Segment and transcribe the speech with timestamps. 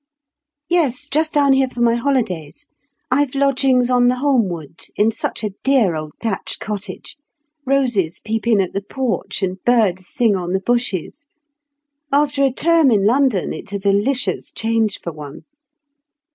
[0.67, 2.65] "Yes, just down here for my holidays.
[3.11, 7.17] I've lodgings on the Holmwood, in such a dear old thatched cottage;
[7.67, 11.27] roses peep in at the porch, and birds sing on the bushes.
[12.11, 15.41] After a term in London, it's a delicious change for one."